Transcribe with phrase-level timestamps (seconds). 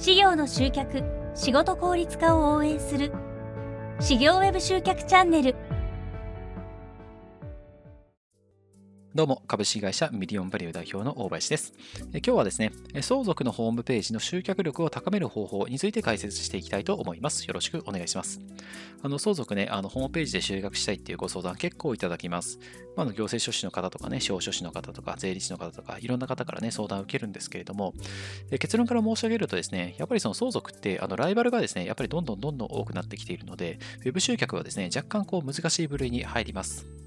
[0.00, 1.02] 事業の集客
[1.34, 3.12] 仕事効率化を応援する。
[4.00, 5.54] 事業ウェブ集客チャンネル。
[9.12, 11.74] どうも、株式会社ミリオンバリュー代表の大林です。
[12.12, 12.70] 今日はですね、
[13.00, 17.44] 相続のホームページの集客力を高める方法について解説していきたいと思います。
[17.44, 18.40] よろしくお願いします。
[19.02, 22.60] あの相続ね、あのホームページで集客したいっていうご相談結構いただきます。
[22.96, 27.94] まあ、の行政書士の方とかね、司法書士の方とか、税理士の方とか、いろんな方からね、相談を受けるんですけれども、
[28.60, 36.99] 結論から申し上げるとですね、やっぱりその相続って、あのライバルがですね、やっぱりどんどんどんどん多くなってきているので、Web 集客はですね、若干こう難しい部類に入ります。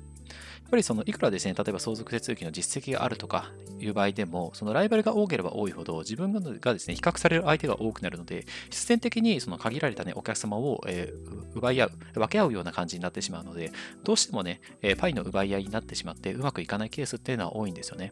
[0.74, 13.72] やっぱりそのいくらですね、例えば相続手続きの実績があるとかいう場合でも、そのライバルが多ければ多いほど、自分がですね、比較される相手が多くなるので、必然的にその限られた、ね、お客様を、えー、奪い合う、分け合うような感じになってしまうので、
[14.04, 18.12] どうしてもね、えー、パイの奪い合いになってしまって、うまくいかないケースっていうのは多いんですよね。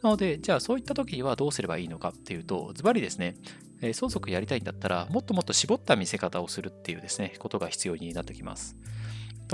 [0.00, 3.36] なので、じゃあそういった時はどうすればいいのかっていうと、ズバリですね、
[3.82, 8.76] え相続やりたいんだったら、もっともっと絞った見せ方をするっていうですね、ことが必要になってきます。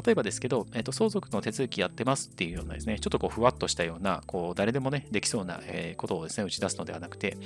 [0.04, 7.36] 例えばですけど、えーと、相続の手続きやってますっていうようなですね、ちょっとこうふわっとしたような、こう誰でもね、できそうな、えことをですね、打ち出すのではなくて、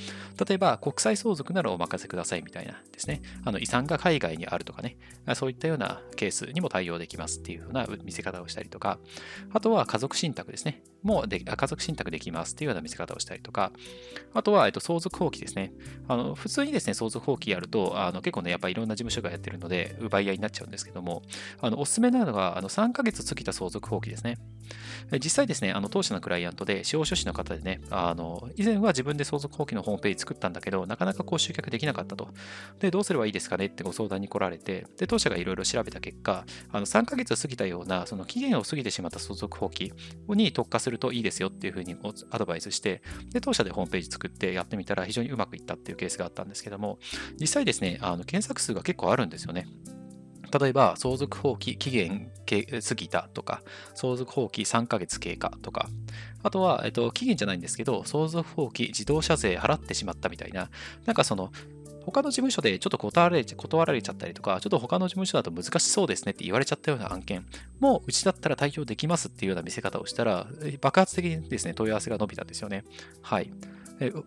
[0.47, 4.97] 例えば国際相続ならお任せくださいみたいなですね、あの遺産が海外にあるとかね、
[5.35, 8.99] そういったようなケースにも対応できますっていうような見せ方をしたりとか、
[9.53, 13.73] あとは家族信託ですね、もうで家族信託できますっていうような見せ方をしたりとか、
[14.35, 15.73] あとは、えっと、相続放棄ですね。
[16.09, 21.23] あの普通にですね、相続放棄やると、あの結構ね、やっぱりいろんな事務所がやってるので、奪い合いになっちゃうんですけども、
[21.61, 24.39] あのおすすめなのが、あの3ヶ月過ぎた相続放棄ですね。
[25.23, 32.29] 実際ですね、あの当社のクライアントで、司法書士の方でね、あの以前は自分で相続放棄のホームページ作ったんだけど、なかなかこう集客できなかったと。
[32.79, 39.93] で、どうすればいいですかねってご相談に来られて、で、当社がいろいろ調べた結果、あの3ヶ月過ぎたような、その期限を過ぎてしまった相続放棄
[40.29, 41.97] に特化するといいですよっていうふうに
[42.31, 46.99] アドバイスして、で、当社でホームページ作ってやってみたら非常にうまくいったっていうケースがあったんですけども、
[47.39, 49.67] 実際ですね、あの検索数が結構あるんですよね。
[50.59, 53.63] 例えば、相続放棄期限過ぎたとか、
[53.95, 55.89] 相続放棄3ヶ月経過とか、
[56.43, 60.71] あとは、えっと、期限じゃないんですけど、相続放棄自動車税払ってしまったみたいな、
[61.07, 61.53] なんかその、
[62.05, 67.47] 他の事務所でちょっと断られ断られちゃったりとか、ちょっと他の事務所だと難しそうですねって言われちゃったような案件
[67.81, 70.47] も、うちだったら対応できますっていうような見せ方をしたら、
[70.81, 72.85] 爆発的にですね、問い合わせが伸びたんですよね。
[73.23, 73.53] はい。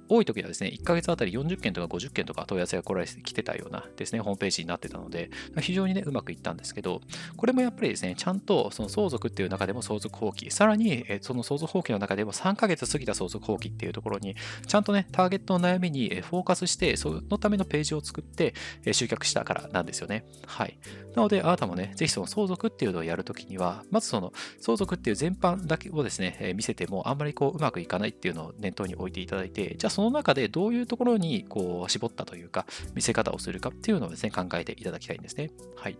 [0.07, 7.01] 多い時はですね、1ヶ月あたり40件とか50件とか問い合わせが来られてきてたようなですね、ホームページになってたので、非常にね、うまくいったんですけど、
[7.35, 14.35] これもやっぱりですね、ちゃんとその相続っていう中でも相続放棄、さらにその相続放棄の中でも3ヶ月過ぎた相続放棄っていうところに、
[14.67, 18.53] ちゃんとね、ターゲットの悩みにフォーカスして、そのためのページを作って
[18.91, 20.25] 集客したからなんですよね。
[20.45, 20.77] はい。
[21.15, 35.51] なので、あなたもね、ぜひその相続っていうのをやるときには、まずその相続っていう全般だけをですね、見せてもあんまりこううまくいかないっていうのを念頭に置いていただいて、じゃあその中でどういうところにこう絞ったというか、見せ方をするかっていうのをですね、考えていただきたいんですね。
[35.75, 35.97] はい。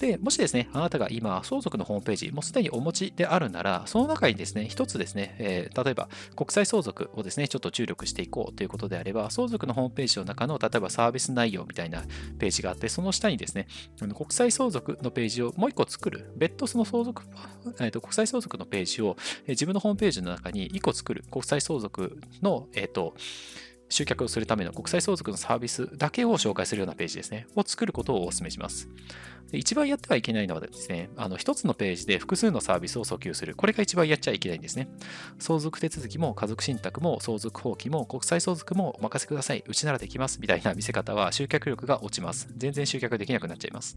[0.00, 12.02] で、もしですね、あなたが今、相続のホームページ、もうすでにお持ちであるなら、その中にですね、一つですね、えー、例えば国際相続をですね、ちょっと注力していこうということであれば、相続のホームページの中の、例えばサービス内容みたいな
[12.38, 13.66] ページがあって、その下にですね、
[13.98, 17.22] 国際相続のページをもう一個作る、別途その相続、
[17.80, 23.14] えーと、国際相続のページを、えー、自分のホームページの中に一個作る、国際相続の、えっ、ー、と、
[23.90, 28.88] 集客をするための国際相続のサービスだけを紹介するようなページですね、を作ることをお勧めします。
[29.52, 33.56] 一番やってはいけないのはですね、あの一つのページで複数のサービスを訴求する。
[33.56, 34.88] これが一番やっちゃいけないんですね。
[35.40, 39.64] 相続手続きも家族信託も相続放棄も国際相続もお任せください。
[39.66, 42.48] うちならできますみたいな見せ方は集客力が落ちます。
[42.56, 43.96] 全然集客できなくなっちゃいます。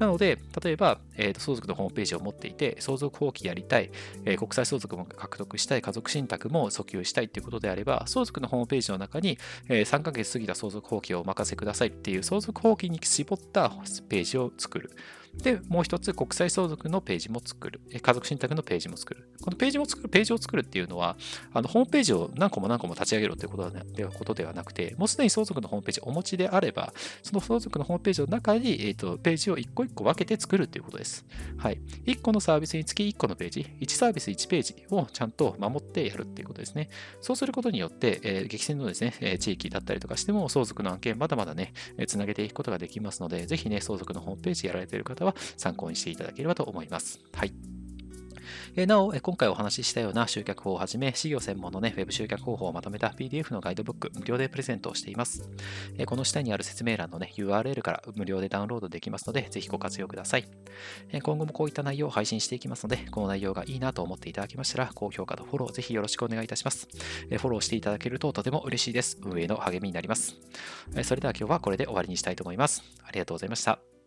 [0.00, 3.90] なので、例えば、えーと、相続のホームページを持っていて、相続放棄やりたい、
[4.24, 9.19] えー、国際相続も獲得したい、家族信託も訴求したいということであれば、相続のホームページの中に、
[9.68, 13.70] えー、3ヶ月過ぎた相続放棄をお任せくださいっていう相続放棄に絞った
[14.08, 14.90] ページを作る。
[15.34, 17.80] で、もう一つ国際相続のページも作る。
[18.00, 19.28] 家族信託のページも作る。
[19.42, 21.16] このページも作る、ページを作るっていうのは、
[21.52, 26.92] あのホームページを何個も何個も立ち上げろということではことではなくて、もうすでに相続のホームページをお持ちであれば、
[27.22, 31.24] その相続のホームページの中に、えーと、ページを一個一個分けて作るということです。
[31.56, 31.80] はい。
[32.06, 36.90] 1個のサービスにつき1個のページ、1サービス1ページをちゃんと守ってやるっていうことですね。
[37.20, 41.72] そうすることによって、えー、激戦のですね、地域だったりとかしても、相続の案件まだまだね、
[42.06, 47.20] つなげていくことができますので、ぜひね、相続のホームページやられている方は参考にしていただければと思います。
[47.34, 47.52] はい。
[48.76, 55.48] えなお、今回お話ししたような集客法をはじめ、事業専門のね、ウェブ集客方法をまとめた PDF のガイドブック、無料でプレゼントをしています。
[56.06, 60.48] この下にある説明欄のね、URL から無料でダウンロードできますので、ぜひご活用ください。
[61.22, 66.88] 今後もこういった内容を配信していきますので、この内容がいいなと思っていただけましたら、高評価とフォローぜひよろしくお願いいたします。
[67.28, 69.18] フォローしていただけるととても嬉しいです。
[69.22, 70.36] 運営の励みになります。
[71.02, 72.82] それでは今日はこれで終わりにしたいと思います。
[73.02, 73.99] ありがとうございました。